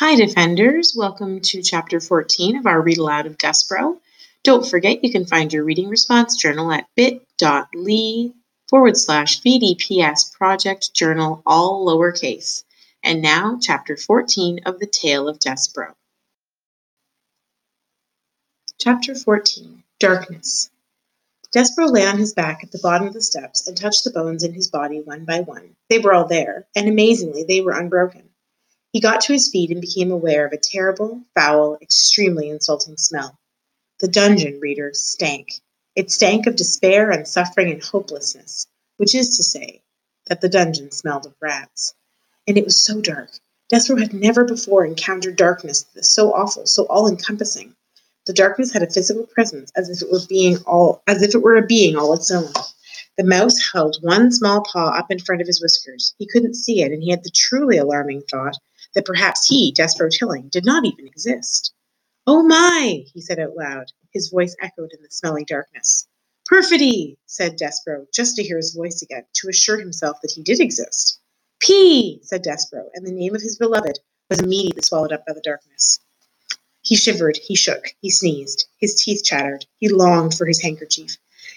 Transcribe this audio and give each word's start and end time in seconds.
Hi, 0.00 0.14
Defenders. 0.14 0.94
Welcome 0.96 1.40
to 1.40 1.60
Chapter 1.60 1.98
14 1.98 2.58
of 2.58 2.66
our 2.66 2.80
Read 2.80 2.98
Aloud 2.98 3.26
of 3.26 3.36
Despereaux. 3.36 3.98
Don't 4.44 4.64
forget 4.64 5.02
you 5.02 5.10
can 5.10 5.26
find 5.26 5.52
your 5.52 5.64
reading 5.64 5.88
response 5.88 6.36
journal 6.36 6.70
at 6.70 6.86
bit.ly 6.94 8.30
forward 8.68 8.96
slash 8.96 9.40
VDPS 9.40 10.32
project 10.34 10.94
journal, 10.94 11.42
all 11.44 11.84
lowercase. 11.84 12.62
And 13.02 13.20
now, 13.20 13.58
Chapter 13.60 13.96
14 13.96 14.60
of 14.66 14.78
The 14.78 14.86
Tale 14.86 15.28
of 15.28 15.40
Despereaux. 15.40 15.96
Chapter 18.78 19.16
14 19.16 19.82
Darkness. 19.98 20.70
Despereaux 21.50 21.90
lay 21.90 22.06
on 22.06 22.18
his 22.18 22.34
back 22.34 22.62
at 22.62 22.70
the 22.70 22.78
bottom 22.78 23.08
of 23.08 23.14
the 23.14 23.20
steps 23.20 23.66
and 23.66 23.76
touched 23.76 24.04
the 24.04 24.12
bones 24.12 24.44
in 24.44 24.54
his 24.54 24.68
body 24.68 25.00
one 25.00 25.24
by 25.24 25.40
one. 25.40 25.74
They 25.90 25.98
were 25.98 26.14
all 26.14 26.28
there, 26.28 26.68
and 26.76 26.86
amazingly, 26.86 27.42
they 27.42 27.62
were 27.62 27.72
unbroken. 27.72 28.27
He 28.90 29.00
got 29.00 29.20
to 29.22 29.34
his 29.34 29.50
feet 29.50 29.70
and 29.70 29.82
became 29.82 30.10
aware 30.10 30.46
of 30.46 30.52
a 30.52 30.56
terrible, 30.56 31.22
foul, 31.34 31.76
extremely 31.82 32.48
insulting 32.48 32.96
smell. 32.96 33.38
The 34.00 34.08
dungeon, 34.08 34.60
readers, 34.60 35.04
stank. 35.04 35.60
It 35.94 36.10
stank 36.10 36.46
of 36.46 36.56
despair 36.56 37.10
and 37.10 37.28
suffering 37.28 37.70
and 37.70 37.82
hopelessness, 37.82 38.66
which 38.96 39.14
is 39.14 39.36
to 39.36 39.42
say, 39.42 39.82
that 40.28 40.40
the 40.40 40.48
dungeon 40.48 40.90
smelled 40.90 41.26
of 41.26 41.34
rats. 41.38 41.94
And 42.46 42.56
it 42.56 42.64
was 42.64 42.82
so 42.82 43.02
dark. 43.02 43.30
Despereaux 43.68 44.00
had 44.00 44.14
never 44.14 44.44
before 44.44 44.86
encountered 44.86 45.36
darkness 45.36 45.84
so 46.00 46.32
awful, 46.32 46.64
so 46.64 46.84
all-encompassing. 46.84 47.76
The 48.24 48.32
darkness 48.32 48.72
had 48.72 48.82
a 48.82 48.90
physical 48.90 49.26
presence, 49.26 49.70
as 49.76 49.90
if 49.90 50.00
it 50.00 50.10
were 50.10 50.26
being 50.26 50.56
all, 50.64 51.02
as 51.06 51.20
if 51.20 51.34
it 51.34 51.42
were 51.42 51.56
a 51.56 51.66
being 51.66 51.94
all 51.94 52.14
its 52.14 52.30
own. 52.30 52.52
The 53.18 53.24
mouse 53.24 53.56
held 53.72 53.98
one 54.00 54.32
small 54.32 54.62
paw 54.62 54.96
up 54.96 55.10
in 55.10 55.18
front 55.18 55.42
of 55.42 55.46
his 55.46 55.60
whiskers. 55.60 56.14
He 56.18 56.26
couldn't 56.26 56.54
see 56.54 56.80
it, 56.80 56.90
and 56.90 57.02
he 57.02 57.10
had 57.10 57.22
the 57.22 57.30
truly 57.30 57.76
alarming 57.76 58.22
thought 58.30 58.56
that 58.94 59.04
perhaps 59.04 59.46
he, 59.46 59.72
Despereaux 59.72 60.10
Tilling, 60.10 60.48
did 60.48 60.64
not 60.64 60.84
even 60.84 61.06
exist. 61.06 61.72
Oh 62.26 62.42
my, 62.42 63.04
he 63.12 63.20
said 63.20 63.38
out 63.38 63.56
loud. 63.56 63.86
His 64.12 64.28
voice 64.28 64.56
echoed 64.60 64.92
in 64.92 65.02
the 65.02 65.10
smelly 65.10 65.44
darkness. 65.44 66.06
Perfidy, 66.46 67.18
said 67.26 67.56
Despereaux, 67.58 68.06
just 68.12 68.36
to 68.36 68.42
hear 68.42 68.56
his 68.56 68.74
voice 68.74 69.02
again, 69.02 69.24
to 69.34 69.48
assure 69.48 69.78
himself 69.78 70.18
that 70.22 70.32
he 70.32 70.42
did 70.42 70.60
exist. 70.60 71.20
Pea, 71.60 72.20
said 72.22 72.42
Despereaux, 72.42 72.90
and 72.94 73.06
the 73.06 73.12
name 73.12 73.34
of 73.34 73.42
his 73.42 73.58
beloved 73.58 73.98
was 74.30 74.40
immediately 74.40 74.82
swallowed 74.82 75.12
up 75.12 75.26
by 75.26 75.32
the 75.32 75.40
darkness. 75.42 76.00
He 76.82 76.96
shivered, 76.96 77.36
he 77.36 77.54
shook, 77.54 77.94
he 78.00 78.10
sneezed, 78.10 78.66
his 78.78 78.94
teeth 78.94 79.22
chattered, 79.24 79.66
he 79.78 79.88
longed 79.88 80.34
for 80.34 80.46
his 80.46 80.62
handkerchief. 80.62 81.16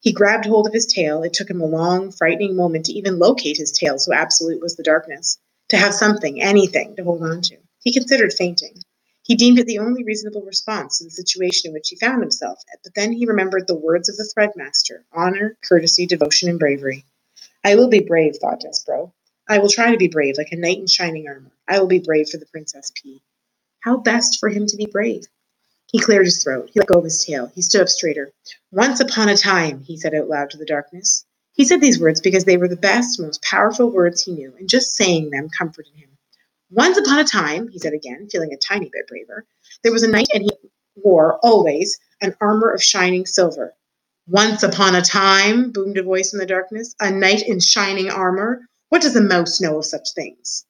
He 0.00 0.12
grabbed 0.12 0.46
hold 0.46 0.66
of 0.66 0.72
his 0.72 0.86
tail. 0.86 1.22
It 1.22 1.32
took 1.32 1.48
him 1.48 1.60
a 1.60 1.66
long, 1.66 2.10
frightening 2.10 2.56
moment 2.56 2.86
to 2.86 2.92
even 2.92 3.18
locate 3.18 3.56
his 3.56 3.70
tail, 3.70 3.98
so 3.98 4.12
absolute 4.12 4.60
was 4.60 4.76
the 4.76 4.82
darkness 4.82 5.38
to 5.72 5.78
have 5.78 5.94
something, 5.94 6.42
anything, 6.42 6.94
to 6.94 7.02
hold 7.02 7.22
on 7.22 7.40
to. 7.40 7.56
He 7.82 7.94
considered 7.94 8.34
fainting. 8.34 8.74
He 9.22 9.34
deemed 9.34 9.58
it 9.58 9.66
the 9.66 9.78
only 9.78 10.04
reasonable 10.04 10.42
response 10.42 10.98
to 10.98 11.04
the 11.04 11.10
situation 11.10 11.68
in 11.68 11.72
which 11.72 11.88
he 11.88 11.96
found 11.96 12.20
himself, 12.20 12.62
but 12.84 12.94
then 12.94 13.10
he 13.10 13.24
remembered 13.24 13.66
the 13.66 13.74
words 13.74 14.10
of 14.10 14.18
the 14.18 14.30
threadmaster 14.36 15.04
honor, 15.14 15.56
courtesy, 15.66 16.04
devotion, 16.04 16.50
and 16.50 16.58
bravery. 16.58 17.06
I 17.64 17.76
will 17.76 17.88
be 17.88 18.00
brave, 18.00 18.36
thought 18.36 18.60
Despereaux. 18.60 19.14
I 19.48 19.60
will 19.60 19.70
try 19.70 19.90
to 19.90 19.96
be 19.96 20.08
brave, 20.08 20.36
like 20.36 20.52
a 20.52 20.56
knight 20.56 20.76
in 20.76 20.86
shining 20.86 21.26
armor. 21.26 21.52
I 21.66 21.78
will 21.78 21.86
be 21.86 22.00
brave 22.00 22.28
for 22.28 22.36
the 22.36 22.44
Princess 22.44 22.92
Pea. 22.94 23.22
How 23.80 23.96
best 23.96 24.40
for 24.40 24.50
him 24.50 24.66
to 24.66 24.76
be 24.76 24.84
brave? 24.84 25.24
He 25.90 26.00
cleared 26.00 26.26
his 26.26 26.42
throat. 26.42 26.68
He 26.70 26.80
let 26.80 26.88
go 26.88 26.98
of 26.98 27.04
his 27.04 27.24
tail. 27.24 27.50
He 27.54 27.62
stood 27.62 27.80
up 27.80 27.88
straighter. 27.88 28.30
Once 28.72 29.00
upon 29.00 29.30
a 29.30 29.38
time, 29.38 29.80
he 29.80 29.96
said 29.96 30.14
out 30.14 30.28
loud 30.28 30.50
to 30.50 30.58
the 30.58 30.66
darkness. 30.66 31.24
He 31.54 31.64
said 31.64 31.80
these 31.80 32.00
words 32.00 32.20
because 32.20 32.44
they 32.44 32.56
were 32.56 32.68
the 32.68 32.76
best, 32.76 33.20
most 33.20 33.42
powerful 33.42 33.90
words 33.90 34.22
he 34.22 34.32
knew, 34.32 34.54
and 34.58 34.68
just 34.68 34.96
saying 34.96 35.30
them 35.30 35.50
comforted 35.50 35.94
him. 35.94 36.08
Once 36.70 36.96
upon 36.96 37.18
a 37.18 37.24
time, 37.24 37.68
he 37.68 37.78
said 37.78 37.92
again, 37.92 38.28
feeling 38.30 38.52
a 38.52 38.56
tiny 38.56 38.88
bit 38.90 39.06
braver, 39.06 39.44
there 39.82 39.92
was 39.92 40.02
a 40.02 40.08
knight 40.08 40.28
and 40.32 40.44
he 40.44 40.50
wore, 40.96 41.38
always, 41.42 41.98
an 42.22 42.34
armor 42.40 42.70
of 42.70 42.82
shining 42.82 43.26
silver. 43.26 43.74
Once 44.26 44.62
upon 44.62 44.94
a 44.94 45.02
time, 45.02 45.70
boomed 45.72 45.98
a 45.98 46.02
voice 46.02 46.32
in 46.32 46.38
the 46.38 46.46
darkness, 46.46 46.94
a 47.00 47.10
knight 47.10 47.42
in 47.46 47.60
shining 47.60 48.08
armor. 48.08 48.62
What 48.88 49.02
does 49.02 49.16
a 49.16 49.20
mouse 49.20 49.60
know 49.60 49.78
of 49.78 49.84
such 49.84 50.12
things? 50.14 50.64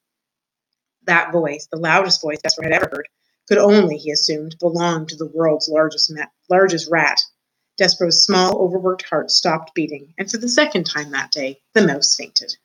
That 1.03 1.31
voice, 1.31 1.67
the 1.71 1.77
loudest 1.77 2.21
voice 2.21 2.39
Despereaux 2.41 2.71
had 2.71 2.73
ever 2.73 2.89
heard, 2.91 3.07
could 3.47 3.57
only, 3.57 3.97
he 3.97 4.11
assumed, 4.11 4.57
belong 4.59 5.05
to 5.07 5.15
the 5.15 5.27
world's 5.27 5.69
largest, 5.69 6.11
largest 6.49 6.89
rat, 6.89 7.21
Despereaux's 7.79 8.23
small, 8.23 8.61
overworked 8.61 9.03
heart 9.03 9.31
stopped 9.31 9.73
beating, 9.73 10.13
and 10.17 10.29
for 10.29 10.37
the 10.37 10.49
second 10.49 10.85
time 10.85 11.11
that 11.11 11.31
day, 11.31 11.59
the 11.73 11.85
mouse 11.85 12.15
fainted. 12.15 12.55